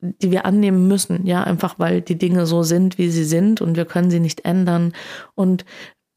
die 0.00 0.30
wir 0.30 0.44
annehmen 0.44 0.88
müssen, 0.88 1.26
ja, 1.26 1.44
einfach 1.44 1.78
weil 1.78 2.00
die 2.00 2.18
Dinge 2.18 2.44
so 2.46 2.62
sind, 2.62 2.98
wie 2.98 3.08
sie 3.08 3.24
sind 3.24 3.60
und 3.60 3.76
wir 3.76 3.84
können 3.84 4.10
sie 4.10 4.20
nicht 4.20 4.44
ändern. 4.44 4.92
Und 5.34 5.64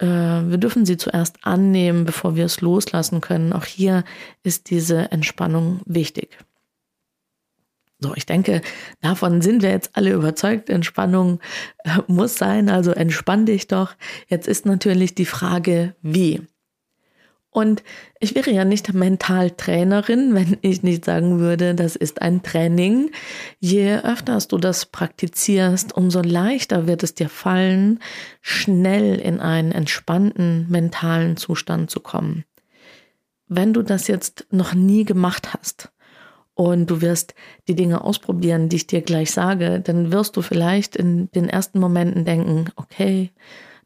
wir 0.05 0.57
dürfen 0.57 0.85
sie 0.85 0.97
zuerst 0.97 1.37
annehmen, 1.41 2.05
bevor 2.05 2.35
wir 2.35 2.45
es 2.45 2.61
loslassen 2.61 3.21
können. 3.21 3.53
Auch 3.53 3.65
hier 3.65 4.03
ist 4.43 4.69
diese 4.69 5.11
Entspannung 5.11 5.81
wichtig. 5.85 6.37
So, 7.99 8.13
ich 8.15 8.27
denke, 8.27 8.61
davon 9.01 9.41
sind 9.41 9.63
wir 9.63 9.71
jetzt 9.71 9.91
alle 9.97 10.13
überzeugt. 10.13 10.69
Entspannung 10.69 11.39
äh, 11.83 11.97
muss 12.07 12.35
sein, 12.35 12.69
also 12.69 12.91
entspann 12.91 13.47
dich 13.47 13.67
doch. 13.67 13.95
Jetzt 14.27 14.47
ist 14.47 14.67
natürlich 14.67 15.15
die 15.15 15.25
Frage, 15.25 15.95
wie. 16.01 16.41
Und 17.49 17.81
ich 18.19 18.35
wäre 18.35 18.51
ja 18.51 18.65
nicht 18.65 18.93
Mentaltrainerin, 18.93 20.35
wenn 20.35 20.57
ich 20.61 20.83
nicht 20.83 21.05
sagen 21.05 21.39
würde, 21.39 21.73
das 21.73 21.95
ist 21.95 22.21
ein 22.21 22.43
Training. 22.43 23.11
Je 23.59 23.97
öfter 23.97 24.37
du 24.47 24.57
das 24.57 24.85
praktizierst, 24.85 25.95
umso 25.95 26.21
leichter 26.21 26.87
wird 26.87 27.03
es 27.03 27.15
dir 27.15 27.29
fallen, 27.29 27.99
schnell 28.41 29.15
in 29.15 29.39
einen 29.39 29.71
entspannten 29.71 30.69
mentalen 30.69 31.37
Zustand 31.37 31.89
zu 31.89 31.99
kommen. 31.99 32.43
Wenn 33.47 33.73
du 33.73 33.81
das 33.81 34.07
jetzt 34.07 34.45
noch 34.51 34.73
nie 34.73 35.05
gemacht 35.05 35.53
hast 35.53 35.89
und 36.53 36.89
du 36.89 37.01
wirst 37.01 37.33
die 37.67 37.75
Dinge 37.75 38.03
ausprobieren, 38.03 38.67
die 38.67 38.75
ich 38.75 38.87
dir 38.87 39.01
gleich 39.01 39.31
sage, 39.31 39.79
dann 39.79 40.11
wirst 40.11 40.35
du 40.35 40.41
vielleicht 40.41 40.95
in 40.95 41.31
den 41.31 41.47
ersten 41.47 41.79
Momenten 41.79 42.25
denken, 42.25 42.65
okay, 42.75 43.31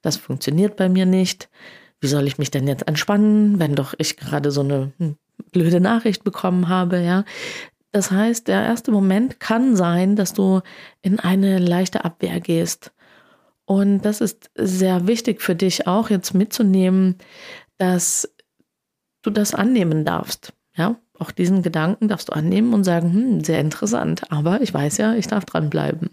das 0.02 0.18
funktioniert 0.18 0.78
bei 0.78 0.90
mir 0.90 1.06
nicht 1.06 1.48
wie 2.02 2.08
soll 2.08 2.28
ich 2.28 2.38
mich 2.38 2.52
denn 2.52 2.68
jetzt 2.68 2.88
entspannen, 2.88 3.60
wenn 3.60 3.76
doch 3.76 3.94
ich 3.98 4.18
gerade 4.18 4.52
so 4.52 4.62
eine 4.62 4.92
hm, 4.98 5.16
blöde 5.52 5.80
Nachricht 5.80 6.24
bekommen 6.24 6.68
habe, 6.68 7.00
ja. 7.00 7.24
Das 7.92 8.12
heißt, 8.12 8.48
der 8.48 8.64
erste 8.64 8.92
Moment 8.92 9.40
kann 9.40 9.76
sein, 9.76 10.16
dass 10.16 10.34
du 10.34 10.62
in 11.02 11.20
eine 11.20 11.60
leichte 11.60 12.06
Abwehr 12.06 12.40
gehst. 12.40 12.92
Und 13.66 14.02
das 14.02 14.22
ist 14.22 14.50
sehr 14.56 15.08
wichtig 15.08 15.42
für 15.42 15.56
dich 15.56 15.88
auch 15.88 16.10
jetzt 16.10 16.34
mitzunehmen, 16.34 17.18
dass 17.78 18.34
du 19.22 19.30
das 19.30 19.54
annehmen 19.54 20.06
darfst. 20.06 20.54
Ja, 20.76 20.96
auch 21.20 21.32
diesen 21.32 21.62
Gedanken 21.62 22.08
darfst 22.08 22.30
du 22.30 22.34
annehmen 22.34 22.74
und 22.74 22.84
sagen, 22.84 23.14
hm, 23.14 23.44
sehr 23.44 23.60
interessant, 23.60 24.32
aber 24.32 24.62
ich 24.62 24.74
weiß 24.74 24.98
ja, 24.98 25.14
ich 25.14 25.28
darf 25.28 25.46
dranbleiben. 25.46 26.10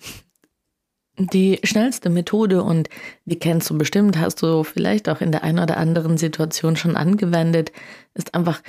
Die 1.18 1.58
schnellste 1.64 2.10
Methode, 2.10 2.62
und 2.62 2.88
die 3.24 3.38
kennst 3.38 3.68
du 3.70 3.76
bestimmt, 3.76 4.18
hast 4.18 4.40
du 4.40 4.62
vielleicht 4.62 5.08
auch 5.08 5.20
in 5.20 5.32
der 5.32 5.42
einen 5.42 5.58
oder 5.58 5.76
anderen 5.76 6.16
Situation 6.16 6.76
schon 6.76 6.96
angewendet, 6.96 7.72
ist 8.14 8.34
einfach 8.34 8.62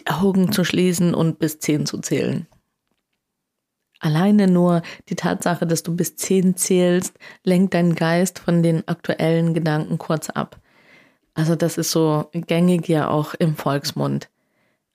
die 0.00 0.06
Augen 0.06 0.52
zu 0.52 0.62
schließen 0.62 1.14
und 1.14 1.38
bis 1.38 1.58
zehn 1.58 1.86
zu 1.86 1.98
zählen. 1.98 2.46
Alleine 3.98 4.46
nur 4.46 4.82
die 5.08 5.16
Tatsache, 5.16 5.66
dass 5.66 5.82
du 5.82 5.96
bis 5.96 6.16
zehn 6.16 6.54
zählst, 6.54 7.14
lenkt 7.44 7.72
deinen 7.72 7.94
Geist 7.94 8.38
von 8.38 8.62
den 8.62 8.86
aktuellen 8.86 9.54
Gedanken 9.54 9.96
kurz 9.96 10.28
ab. 10.28 10.60
Also 11.32 11.56
das 11.56 11.78
ist 11.78 11.92
so 11.92 12.28
gängig 12.32 12.88
ja 12.88 13.08
auch 13.08 13.32
im 13.32 13.56
Volksmund. 13.56 14.28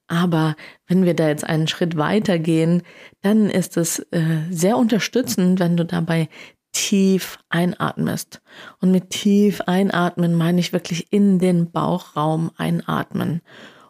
Aber 0.06 0.54
wenn 0.86 1.04
wir 1.04 1.14
da 1.14 1.28
jetzt 1.28 1.44
einen 1.44 1.66
Schritt 1.66 1.96
weiter 1.96 2.38
gehen, 2.38 2.82
dann 3.22 3.50
ist 3.50 3.76
es 3.76 4.00
äh, 4.12 4.42
sehr 4.50 4.76
unterstützend, 4.76 5.58
wenn 5.58 5.76
du 5.76 5.84
dabei 5.84 6.28
tief 6.72 7.38
einatmest. 7.48 8.42
Und 8.80 8.90
mit 8.90 9.10
tief 9.10 9.60
einatmen 9.62 10.34
meine 10.34 10.60
ich 10.60 10.72
wirklich 10.72 11.12
in 11.12 11.38
den 11.38 11.70
Bauchraum 11.70 12.50
einatmen. 12.56 13.42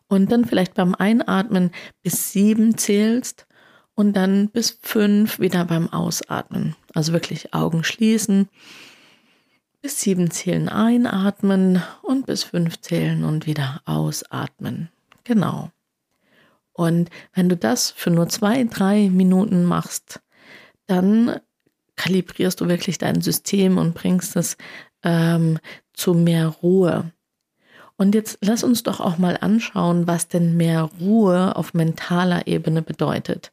Und 0.09 0.31
dann 0.31 0.45
vielleicht 0.45 0.75
beim 0.75 0.95
Einatmen 0.95 1.71
bis 2.03 2.33
sieben 2.33 2.77
zählst 2.77 3.47
und 3.95 4.15
dann 4.15 4.51
bis 4.51 4.79
fünf 4.83 5.39
wieder 5.39 5.65
beim 5.65 5.91
Ausatmen. 5.93 6.77
Also 6.95 7.13
wirklich 7.13 7.55
Augen 7.55 7.85
schließen, 7.85 8.49
bis 9.81 10.01
sieben 10.01 10.31
zählen 10.31 10.69
einatmen 10.69 11.83
und 12.03 12.27
bis 12.27 12.45
fünf 12.45 12.81
zählen 12.81 13.25
und 13.25 13.47
wieder 13.47 13.81
ausatmen. 13.85 14.91
Genau. 15.25 15.71
Und 16.73 17.11
wenn 17.35 17.49
du 17.49 17.57
das 17.57 17.91
für 17.91 18.11
nur 18.11 18.29
zwei, 18.29 18.65
drei 18.65 19.11
Minuten 19.11 19.65
machst, 19.65 20.21
dann 20.87 21.41
kalibrierst 22.03 22.61
du 22.61 22.69
wirklich 22.69 22.99
dein 22.99 23.21
System 23.21 23.79
und 23.79 23.95
bringst 23.95 24.35
es 24.35 24.57
ähm, 25.05 25.59
zu 25.93 26.15
mehr 26.15 26.49
Ruhe. 26.49 27.13
Und 27.97 28.17
jetzt 28.17 28.39
lass 28.41 28.65
uns 28.65 28.83
doch 28.83 28.99
auch 28.99 29.19
mal 29.19 29.39
anschauen, 29.41 30.09
was 30.09 30.27
denn 30.27 30.57
mehr 30.57 30.91
Ruhe 31.01 31.55
auf 31.55 31.75
mentaler 31.75 32.49
Ebene 32.49 32.83
bedeutet. 32.83 33.53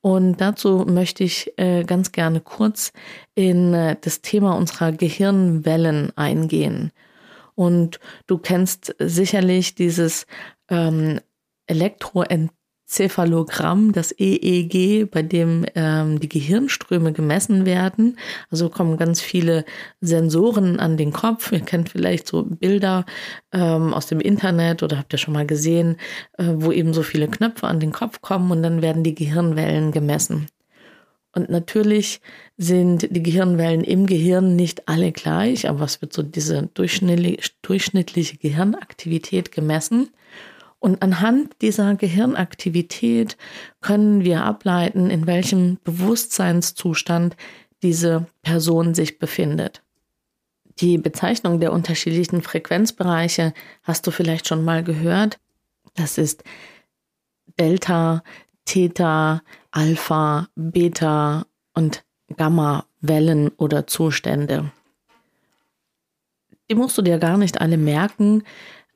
Und 0.00 0.40
dazu 0.40 0.84
möchte 0.88 1.22
ich 1.22 1.52
äh, 1.56 1.84
ganz 1.84 2.10
gerne 2.10 2.40
kurz 2.40 2.92
in 3.36 3.72
äh, 3.72 3.96
das 4.00 4.20
Thema 4.20 4.56
unserer 4.56 4.90
Gehirnwellen 4.90 6.12
eingehen. 6.16 6.90
Und 7.54 8.00
du 8.26 8.38
kennst 8.38 8.96
sicherlich 8.98 9.76
dieses 9.76 10.26
ähm, 10.68 11.20
Elektroent 11.68 12.50
Cephalogramm, 12.86 13.92
das 13.92 14.14
EEG, 14.18 15.10
bei 15.10 15.22
dem 15.22 15.64
ähm, 15.74 16.20
die 16.20 16.28
Gehirnströme 16.28 17.12
gemessen 17.12 17.64
werden. 17.64 18.18
Also 18.50 18.68
kommen 18.68 18.96
ganz 18.96 19.20
viele 19.20 19.64
Sensoren 20.00 20.78
an 20.78 20.96
den 20.96 21.12
Kopf. 21.12 21.50
Ihr 21.52 21.60
kennt 21.60 21.88
vielleicht 21.88 22.28
so 22.28 22.42
Bilder 22.42 23.06
ähm, 23.52 23.94
aus 23.94 24.06
dem 24.06 24.20
Internet 24.20 24.82
oder 24.82 24.98
habt 24.98 25.12
ihr 25.14 25.18
schon 25.18 25.34
mal 25.34 25.46
gesehen, 25.46 25.96
äh, 26.38 26.44
wo 26.54 26.72
eben 26.72 26.92
so 26.92 27.02
viele 27.02 27.28
Knöpfe 27.28 27.66
an 27.66 27.80
den 27.80 27.92
Kopf 27.92 28.20
kommen 28.20 28.50
und 28.50 28.62
dann 28.62 28.82
werden 28.82 29.02
die 29.02 29.14
Gehirnwellen 29.14 29.90
gemessen. 29.90 30.48
Und 31.34 31.50
natürlich 31.50 32.20
sind 32.56 33.08
die 33.10 33.22
Gehirnwellen 33.22 33.82
im 33.82 34.06
Gehirn 34.06 34.54
nicht 34.54 34.88
alle 34.88 35.10
gleich, 35.10 35.68
aber 35.68 35.84
es 35.84 36.00
wird 36.00 36.12
so 36.12 36.22
diese 36.22 36.68
durchschnittliche 36.74 38.36
Gehirnaktivität 38.36 39.50
gemessen. 39.50 40.10
Und 40.84 41.00
anhand 41.00 41.62
dieser 41.62 41.94
Gehirnaktivität 41.94 43.38
können 43.80 44.22
wir 44.22 44.44
ableiten, 44.44 45.08
in 45.08 45.26
welchem 45.26 45.78
Bewusstseinszustand 45.82 47.38
diese 47.82 48.26
Person 48.42 48.92
sich 48.92 49.18
befindet. 49.18 49.82
Die 50.80 50.98
Bezeichnung 50.98 51.58
der 51.58 51.72
unterschiedlichen 51.72 52.42
Frequenzbereiche 52.42 53.54
hast 53.82 54.06
du 54.06 54.10
vielleicht 54.10 54.46
schon 54.46 54.62
mal 54.62 54.84
gehört. 54.84 55.38
Das 55.94 56.18
ist 56.18 56.44
Delta, 57.58 58.22
Theta, 58.66 59.40
Alpha, 59.70 60.48
Beta 60.54 61.46
und 61.72 62.04
Gamma-Wellen 62.36 63.48
oder 63.56 63.86
Zustände. 63.86 64.70
Die 66.68 66.74
musst 66.74 66.98
du 66.98 67.00
dir 67.00 67.16
gar 67.16 67.38
nicht 67.38 67.62
alle 67.62 67.78
merken. 67.78 68.42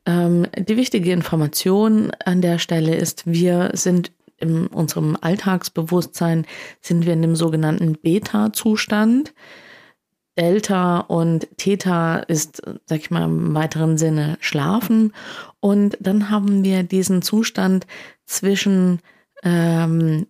Ähm, 0.08 0.46
die 0.56 0.78
wichtige 0.78 1.12
Information 1.12 2.10
an 2.24 2.40
der 2.40 2.58
Stelle 2.58 2.96
ist, 2.96 3.26
wir 3.26 3.70
sind 3.74 4.10
in 4.38 4.66
unserem 4.68 5.18
Alltagsbewusstsein, 5.20 6.46
sind 6.80 7.04
wir 7.04 7.12
in 7.12 7.22
dem 7.22 7.36
sogenannten 7.36 7.92
Beta-Zustand. 7.92 9.34
Delta 10.38 11.00
und 11.00 11.48
Theta 11.58 12.20
ist, 12.20 12.62
sag 12.86 13.00
ich 13.00 13.10
mal, 13.10 13.24
im 13.24 13.54
weiteren 13.54 13.98
Sinne 13.98 14.38
Schlafen. 14.40 15.12
Und 15.60 15.98
dann 16.00 16.30
haben 16.30 16.64
wir 16.64 16.84
diesen 16.84 17.20
Zustand 17.20 17.86
zwischen 18.24 19.00
ähm, 19.42 20.26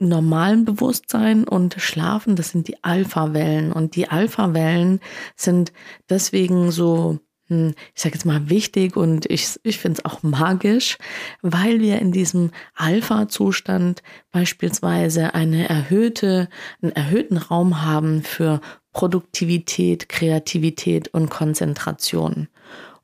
normalen 0.00 0.64
Bewusstsein 0.64 1.44
und 1.44 1.76
Schlafen, 1.78 2.34
das 2.34 2.48
sind 2.50 2.66
die 2.66 2.82
Alpha-Wellen. 2.82 3.72
Und 3.72 3.94
die 3.94 4.08
Alpha-Wellen 4.08 5.00
sind 5.36 5.72
deswegen 6.08 6.72
so, 6.72 7.20
ich 7.48 8.02
sage 8.02 8.14
jetzt 8.14 8.24
mal 8.24 8.50
wichtig 8.50 8.96
und 8.96 9.26
ich, 9.30 9.58
ich 9.62 9.78
finde 9.78 9.98
es 9.98 10.04
auch 10.04 10.22
magisch, 10.22 10.98
weil 11.42 11.80
wir 11.80 12.00
in 12.00 12.12
diesem 12.12 12.50
Alpha-Zustand 12.74 14.02
beispielsweise 14.32 15.34
eine 15.34 15.68
erhöhte, 15.68 16.48
einen 16.82 16.92
erhöhten 16.92 17.36
Raum 17.36 17.82
haben 17.82 18.22
für 18.22 18.60
Produktivität, 18.92 20.08
Kreativität 20.08 21.08
und 21.08 21.28
Konzentration. 21.30 22.48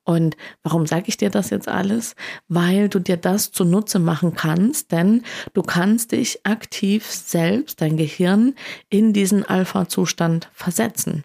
Und 0.05 0.37
warum 0.63 0.87
sage 0.87 1.05
ich 1.07 1.17
dir 1.17 1.31
das 1.31 1.51
jetzt 1.51 1.69
alles? 1.69 2.17
Weil 2.49 2.89
du 2.89 2.99
dir 2.99 3.17
das 3.17 3.53
zunutze 3.53 3.99
machen 3.99 4.35
kannst, 4.35 4.91
denn 4.91 5.23
du 5.55 5.63
kannst 5.63 6.13
dich 6.13 6.45
aktiv 6.45 7.07
selbst, 7.07 7.81
dein 7.81 7.97
Gehirn, 7.97 8.55
in 8.89 9.13
diesen 9.13 9.45
Alpha-Zustand 9.45 10.51
versetzen. 10.53 11.23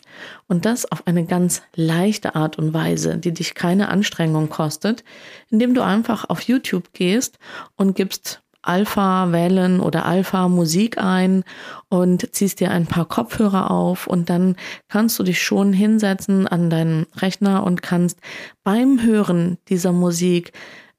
Und 0.48 0.65
das 0.65 0.91
auf 0.91 1.07
eine 1.07 1.25
ganz 1.25 1.63
leichte 1.75 2.36
Art 2.36 2.57
und 2.57 2.74
Weise, 2.74 3.17
die 3.17 3.34
dich 3.34 3.55
keine 3.55 3.89
Anstrengung 3.89 4.50
kostet, 4.50 5.03
indem 5.50 5.74
du 5.74 5.81
einfach 5.81 6.29
auf 6.29 6.41
YouTube 6.41 6.93
gehst 6.93 7.39
und 7.75 7.96
gibst 7.96 8.41
Alpha-Wellen 8.62 9.80
oder 9.80 10.06
Alpha-Musik 10.06 10.98
ein 10.98 11.44
und 11.90 12.34
ziehst 12.36 12.60
dir 12.60 12.72
ein 12.72 12.86
paar 12.86 13.06
Kopfhörer 13.06 13.72
auf 13.72 14.08
und 14.08 14.30
dann 14.30 14.56
kannst 14.88 15.18
du 15.20 15.24
dich 15.24 15.42
schon 15.42 15.74
hinsetzen 15.74 16.48
an 16.48 16.70
deinen 16.70 17.06
Rechner 17.16 17.64
und 17.64 17.82
kannst 17.82 18.20
beim 18.64 19.02
Hören 19.02 19.58
dieser 19.70 19.94
Musik 19.94 20.52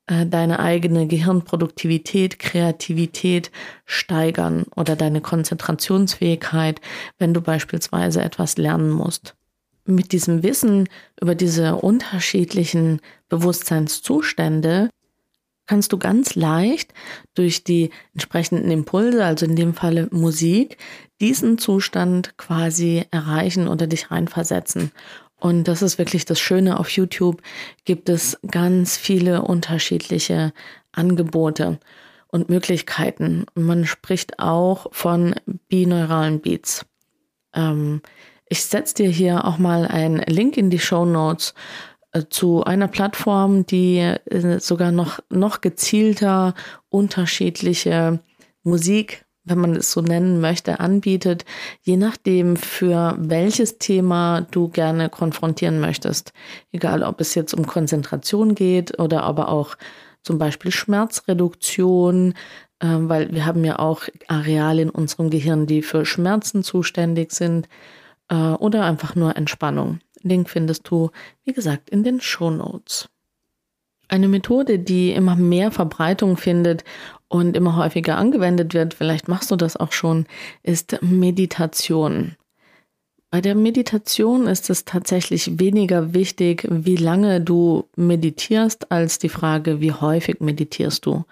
äh, 0.09 0.27
deine 0.27 0.59
eigene 0.59 1.07
Gehirnproduktivität, 1.07 2.39
Kreativität 2.39 3.51
steigern 3.85 4.65
oder 4.75 4.97
deine 4.97 5.21
Konzentrationsfähigkeit, 5.21 6.81
wenn 7.19 7.35
du 7.35 7.43
beispielsweise 7.43 8.23
etwas 8.23 8.57
lernen 8.57 8.91
musst. 8.91 9.35
Mit 9.85 10.13
diesem 10.13 10.43
Wissen 10.43 10.89
über 11.21 11.35
diese 11.35 11.77
unterschiedlichen 11.77 13.01
Bewusstseinszustände 13.29 14.89
kannst 15.69 15.93
du 15.93 15.99
ganz 15.99 16.35
leicht 16.35 16.93
durch 17.35 17.63
die 17.63 17.91
entsprechenden 18.15 18.71
Impulse, 18.71 19.25
also 19.25 19.47
in 19.47 19.55
dem 19.55 19.75
Falle 19.75 20.09
Musik, 20.11 20.79
diesen 21.21 21.59
Zustand 21.59 22.37
quasi 22.37 23.05
erreichen 23.11 23.69
oder 23.69 23.87
dich 23.87 24.11
reinversetzen. 24.11 24.91
Und 25.37 25.69
das 25.69 25.83
ist 25.83 25.99
wirklich 25.99 26.25
das 26.25 26.41
Schöne. 26.41 26.81
Auf 26.81 26.91
YouTube 26.91 27.43
gibt 27.85 28.09
es 28.09 28.39
ganz 28.51 28.97
viele 28.97 29.43
unterschiedliche 29.43 30.53
Angebote 30.91 31.79
und 32.27 32.49
Möglichkeiten. 32.49 33.47
Man 33.55 33.85
spricht 33.85 34.41
auch 34.41 34.89
von 34.91 35.37
bineuralen 35.69 36.41
Beats. 36.41 36.87
Ähm, 37.55 38.03
ich 38.49 38.65
setze 38.65 38.95
dir 38.95 39.11
hier 39.11 39.45
auch 39.45 39.59
mal 39.59 39.87
einen 39.87 40.19
Link 40.23 40.57
in 40.57 40.71
die 40.71 40.79
Show 40.79 41.05
Notes 41.05 41.55
zu 42.31 42.65
einer 42.65 42.89
Plattform, 42.89 43.67
die 43.67 43.99
äh, 43.99 44.61
sogar 44.61 44.93
noch, 44.93 45.21
noch 45.31 45.61
gezielter 45.61 46.55
unterschiedliche 46.89 48.21
Musik, 48.63 49.25
wenn 49.45 49.59
man 49.59 49.77
es 49.77 49.93
so 49.93 50.01
nennen 50.01 50.41
möchte, 50.41 50.81
anbietet, 50.81 51.45
je 51.83 51.97
nachdem, 51.97 52.57
für 52.57 53.15
welches 53.19 53.79
Thema 53.79 54.43
du 54.51 54.69
gerne 54.69 55.09
konfrontieren 55.09 55.81
möchtest. 55.81 56.33
Egal, 56.73 57.03
ob 57.03 57.21
es 57.21 57.35
jetzt 57.35 57.55
um 57.55 57.67
Konzentration 57.67 58.55
geht 58.55 58.99
oder 58.99 59.23
aber 59.23 59.49
auch 59.49 59.77
zum 60.23 60.39
Beispiel 60.39 60.71
Schmerzreduktion, 60.71 62.35
äh, 62.81 62.87
weil 62.87 63.33
wir 63.33 63.47
haben 63.47 63.65
ja 63.65 63.79
auch 63.79 64.03
Areale 64.29 64.83
in 64.83 64.91
unserem 64.91 65.31
Gehirn, 65.31 65.67
die 65.67 65.83
für 65.83 66.05
Schmerzen 66.05 66.63
zuständig 66.63 67.33
sind 67.33 67.69
äh, 68.29 68.35
oder 68.35 68.85
einfach 68.85 69.15
nur 69.15 69.37
Entspannung. 69.37 70.01
Link 70.23 70.49
findest 70.49 70.89
du, 70.91 71.11
wie 71.45 71.53
gesagt, 71.53 71.91
in 71.91 72.05
den 72.05 72.21
Show 72.21 72.51
Notes. 72.51 73.09
Eine 74.09 74.29
Methode, 74.29 74.79
die 74.79 75.13
immer 75.13 75.37
mehr 75.37 75.71
Verbreitung 75.71 76.37
findet 76.37 76.83
und 77.29 77.57
immer 77.57 77.77
häufiger 77.77 78.17
angewendet 78.17 78.73
wird, 78.73 78.95
vielleicht 78.95 79.29
machst 79.29 79.51
du 79.51 79.57
das 79.57 79.77
auch 79.77 79.93
schon, 79.93 80.27
ist 80.63 80.99
Meditation. 81.03 82.37
Bei 83.31 83.43
der 83.43 83.55
Meditation 83.55 84.47
ist 84.47 84.71
es 84.71 84.87
tatsächlich 84.87 85.59
weniger 85.59 86.15
wichtig, 86.15 86.67
wie 86.71 86.97
lange 86.97 87.43
du 87.43 87.85
meditierst, 87.95 88.91
als 88.91 89.19
die 89.19 89.29
Frage, 89.29 89.83
wie 89.83 89.93
häufig 89.93 90.41
meditierst 90.41 91.05
du. 91.05 91.25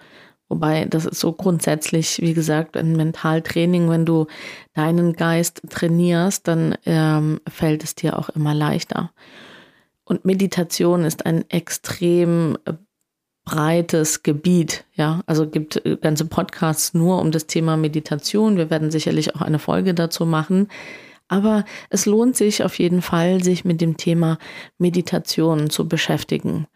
Wobei, 0.49 0.85
das 0.85 1.05
ist 1.05 1.19
so 1.19 1.33
grundsätzlich, 1.33 2.21
wie 2.21 2.33
gesagt, 2.33 2.77
ein 2.77 2.95
Mentaltraining. 2.95 3.89
Wenn 3.89 4.05
du 4.05 4.27
deinen 4.73 5.13
Geist 5.13 5.61
trainierst, 5.69 6.47
dann 6.47 6.75
ähm, 6.85 7.41
fällt 7.49 7.83
es 7.83 7.95
dir 7.95 8.17
auch 8.17 8.29
immer 8.29 8.53
leichter. 8.53 9.11
Und 10.05 10.23
Meditation 10.23 11.03
ist 11.03 11.25
ein 11.25 11.43
extrem 11.49 12.57
äh, 12.65 12.73
breites 13.43 14.23
Gebiet, 14.23 14.85
ja. 14.93 15.21
Also 15.25 15.47
gibt 15.49 15.85
äh, 15.85 15.97
ganze 15.97 16.25
Podcasts 16.25 16.93
nur 16.93 17.19
um 17.19 17.31
das 17.31 17.47
Thema 17.47 17.75
Meditation. 17.75 18.57
Wir 18.57 18.69
werden 18.69 18.91
sicherlich 18.91 19.35
auch 19.35 19.41
eine 19.41 19.59
Folge 19.59 19.93
dazu 19.93 20.25
machen. 20.25 20.69
Aber 21.27 21.65
es 21.89 22.05
lohnt 22.05 22.37
sich 22.37 22.63
auf 22.63 22.79
jeden 22.79 23.01
Fall, 23.01 23.43
sich 23.43 23.65
mit 23.65 23.81
dem 23.81 23.97
Thema 23.97 24.37
Meditation 24.77 25.69
zu 25.69 25.87
beschäftigen. 25.87 26.67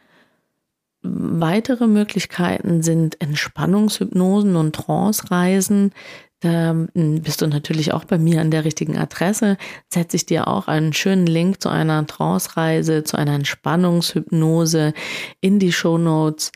Weitere 1.04 1.88
Möglichkeiten 1.88 2.84
sind 2.84 3.20
Entspannungshypnosen 3.22 4.56
und 4.56 4.76
Trance-Reisen. 4.76 5.94
Da 6.42 6.72
hm, 6.72 7.22
bist 7.22 7.42
du 7.42 7.48
natürlich 7.48 7.94
auch 7.94 8.04
bei 8.04 8.18
mir 8.18 8.42
an 8.42 8.52
der 8.52 8.66
richtigen 8.66 8.98
Adresse. 8.98 9.58
Setze 9.90 10.18
ich 10.18 10.26
dir 10.26 10.48
auch 10.48 10.68
einen 10.68 10.94
schönen 10.94 11.26
Link 11.26 11.62
zu 11.62 11.70
einer 11.70 12.06
Trance-Reise, 12.06 13.04
zu 13.04 13.18
einer 13.18 13.34
Entspannungshypnose 13.34 14.94
in 15.40 15.60
die 15.60 15.72
Show 15.72 15.98
Notes, 15.98 16.52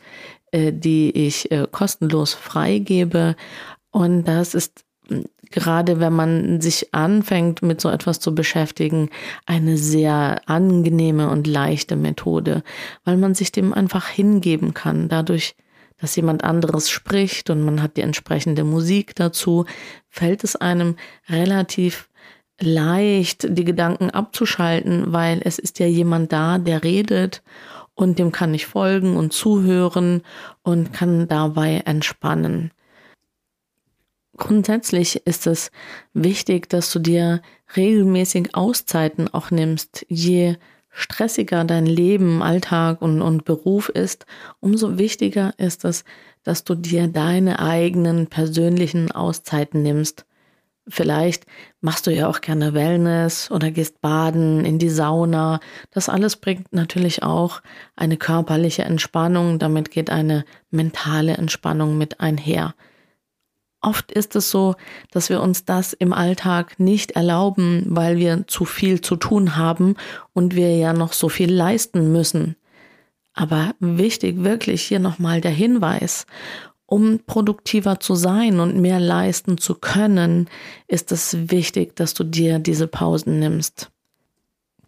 äh, 0.52 0.72
die 0.72 1.10
ich 1.10 1.50
äh, 1.50 1.66
kostenlos 1.70 2.34
freigebe. 2.34 3.34
Und 3.90 4.24
das 4.24 4.54
ist 4.54 4.84
gerade 5.50 6.00
wenn 6.00 6.12
man 6.12 6.60
sich 6.60 6.94
anfängt, 6.94 7.62
mit 7.62 7.80
so 7.80 7.88
etwas 7.88 8.20
zu 8.20 8.34
beschäftigen, 8.34 9.10
eine 9.46 9.76
sehr 9.76 10.40
angenehme 10.46 11.30
und 11.30 11.46
leichte 11.46 11.96
Methode, 11.96 12.62
weil 13.04 13.16
man 13.16 13.34
sich 13.34 13.52
dem 13.52 13.72
einfach 13.72 14.08
hingeben 14.08 14.74
kann. 14.74 15.08
Dadurch, 15.08 15.54
dass 15.98 16.16
jemand 16.16 16.44
anderes 16.44 16.90
spricht 16.90 17.50
und 17.50 17.64
man 17.64 17.82
hat 17.82 17.96
die 17.96 18.02
entsprechende 18.02 18.64
Musik 18.64 19.14
dazu, 19.14 19.64
fällt 20.08 20.44
es 20.44 20.56
einem 20.56 20.96
relativ 21.28 22.08
leicht, 22.60 23.46
die 23.50 23.64
Gedanken 23.64 24.10
abzuschalten, 24.10 25.12
weil 25.12 25.40
es 25.44 25.58
ist 25.58 25.78
ja 25.78 25.86
jemand 25.86 26.32
da, 26.32 26.58
der 26.58 26.84
redet 26.84 27.42
und 27.94 28.18
dem 28.18 28.32
kann 28.32 28.54
ich 28.54 28.66
folgen 28.66 29.16
und 29.16 29.32
zuhören 29.32 30.22
und 30.62 30.92
kann 30.92 31.28
dabei 31.28 31.82
entspannen. 31.84 32.70
Grundsätzlich 34.36 35.26
ist 35.26 35.46
es 35.46 35.70
wichtig, 36.12 36.68
dass 36.68 36.92
du 36.92 36.98
dir 36.98 37.40
regelmäßig 37.76 38.54
Auszeiten 38.54 39.32
auch 39.32 39.50
nimmst. 39.50 40.04
Je 40.08 40.56
stressiger 40.90 41.64
dein 41.64 41.86
Leben, 41.86 42.42
Alltag 42.42 43.02
und, 43.02 43.22
und 43.22 43.44
Beruf 43.44 43.88
ist, 43.88 44.26
umso 44.60 44.98
wichtiger 44.98 45.52
ist 45.58 45.84
es, 45.84 46.04
dass 46.42 46.64
du 46.64 46.74
dir 46.74 47.08
deine 47.08 47.58
eigenen 47.58 48.28
persönlichen 48.28 49.10
Auszeiten 49.10 49.82
nimmst. 49.82 50.24
Vielleicht 50.88 51.46
machst 51.80 52.06
du 52.06 52.12
ja 52.12 52.28
auch 52.28 52.40
gerne 52.40 52.72
Wellness 52.72 53.50
oder 53.50 53.72
gehst 53.72 54.00
baden, 54.00 54.64
in 54.64 54.78
die 54.78 54.88
Sauna. 54.88 55.58
Das 55.90 56.08
alles 56.08 56.36
bringt 56.36 56.72
natürlich 56.72 57.24
auch 57.24 57.60
eine 57.96 58.16
körperliche 58.16 58.84
Entspannung. 58.84 59.58
Damit 59.58 59.90
geht 59.90 60.10
eine 60.10 60.44
mentale 60.70 61.36
Entspannung 61.36 61.98
mit 61.98 62.20
einher. 62.20 62.74
Oft 63.86 64.10
ist 64.10 64.34
es 64.34 64.50
so, 64.50 64.74
dass 65.12 65.28
wir 65.28 65.40
uns 65.40 65.64
das 65.64 65.92
im 65.92 66.12
Alltag 66.12 66.80
nicht 66.80 67.12
erlauben, 67.12 67.84
weil 67.86 68.16
wir 68.16 68.44
zu 68.48 68.64
viel 68.64 69.00
zu 69.00 69.14
tun 69.14 69.56
haben 69.56 69.94
und 70.32 70.56
wir 70.56 70.76
ja 70.76 70.92
noch 70.92 71.12
so 71.12 71.28
viel 71.28 71.52
leisten 71.52 72.10
müssen. 72.10 72.56
Aber 73.32 73.74
wichtig 73.78 74.42
wirklich 74.42 74.82
hier 74.82 74.98
nochmal 74.98 75.40
der 75.40 75.52
Hinweis 75.52 76.26
um 76.86 77.20
produktiver 77.26 77.98
zu 77.98 78.14
sein 78.14 78.60
und 78.60 78.80
mehr 78.80 79.00
leisten 79.00 79.58
zu 79.58 79.74
können, 79.74 80.48
ist 80.86 81.10
es 81.10 81.50
wichtig, 81.50 81.96
dass 81.96 82.14
du 82.14 82.22
dir 82.22 82.60
diese 82.60 82.86
Pausen 82.86 83.40
nimmst. 83.40 83.90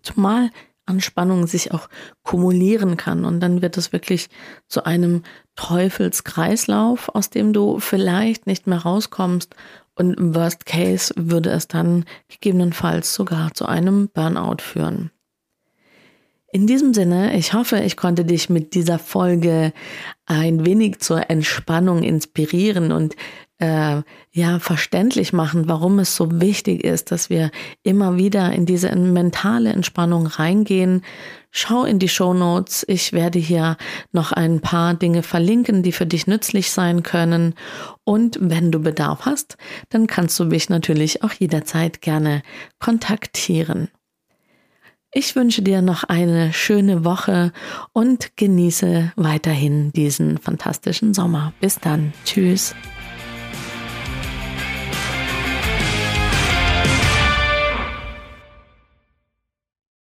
Zumal 0.03 0.51
Anspannung 0.89 1.47
sich 1.47 1.73
auch 1.73 1.89
kumulieren 2.23 2.97
kann 2.97 3.25
und 3.25 3.41
dann 3.41 3.63
wird 3.63 3.77
es 3.77 3.93
wirklich 3.93 4.29
zu 4.69 4.85
einem 4.85 5.23
Teufelskreislauf, 5.57 7.09
aus 7.15 7.31
dem 7.31 7.53
du 7.53 7.79
vielleicht 7.79 8.47
nicht 8.47 8.67
mehr 8.67 8.79
rauskommst 8.79 9.55
und 9.95 10.15
im 10.15 10.35
Worst 10.35 10.65
Case 10.65 11.13
würde 11.17 11.51
es 11.51 11.69
dann 11.69 12.05
gegebenenfalls 12.29 13.15
sogar 13.15 13.53
zu 13.55 13.67
einem 13.67 14.09
Burnout 14.09 14.63
führen. 14.63 15.11
In 16.51 16.67
diesem 16.67 16.95
Sinne, 16.95 17.37
ich 17.37 17.53
hoffe, 17.53 17.81
ich 17.81 17.97
konnte 17.97 18.25
dich 18.25 18.49
mit 18.49 18.75
dieser 18.75 18.99
Folge 18.99 19.73
ein 20.25 20.65
wenig 20.65 21.01
zur 21.01 21.29
Entspannung 21.29 22.03
inspirieren 22.03 22.91
und 22.91 23.17
äh, 23.59 24.03
ja 24.31 24.59
verständlich 24.61 25.33
machen, 25.33 25.69
warum 25.69 25.99
es 25.99 26.15
so 26.15 26.41
wichtig 26.41 26.85
ist, 26.85 27.11
dass 27.11 27.29
wir 27.29 27.51
immer 27.83 28.17
wieder 28.17 28.53
in 28.53 28.67
diese 28.67 28.95
mentale 28.95 29.71
Entspannung 29.71 30.27
reingehen. 30.27 31.03
Schau 31.51 31.85
in 31.85 31.99
die 31.99 32.09
Show 32.09 32.35
Notes. 32.35 32.85
Ich 32.89 33.13
werde 33.13 33.39
hier 33.39 33.77
noch 34.13 34.33
ein 34.33 34.61
paar 34.61 34.95
Dinge 34.95 35.23
verlinken, 35.23 35.83
die 35.83 35.93
für 35.93 36.07
dich 36.07 36.27
nützlich 36.27 36.71
sein 36.71 37.03
können. 37.03 37.55
Und 38.05 38.39
wenn 38.41 38.71
du 38.71 38.81
Bedarf 38.81 39.21
hast, 39.23 39.57
dann 39.89 40.07
kannst 40.07 40.39
du 40.39 40.45
mich 40.45 40.69
natürlich 40.69 41.23
auch 41.25 41.33
jederzeit 41.33 42.01
gerne 42.01 42.43
kontaktieren. 42.79 43.89
Ich 45.11 45.35
wünsche 45.35 45.63
dir 45.63 45.81
noch 45.81 46.05
eine 46.05 46.53
schöne 46.53 47.03
Woche 47.03 47.53
und 47.95 48.37
genieße 48.37 49.13
weiterhin 49.17 49.91
diesen 49.93 50.37
fantastischen 50.37 51.15
Sommer. 51.15 51.55
Bis 51.61 51.81
dann. 51.81 52.13
Tschüss. 52.27 52.75